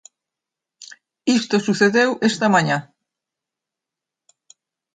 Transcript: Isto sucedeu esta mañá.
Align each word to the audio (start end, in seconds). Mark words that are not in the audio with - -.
Isto 1.37 1.55
sucedeu 1.59 2.09
esta 2.29 2.47
mañá. 2.55 2.77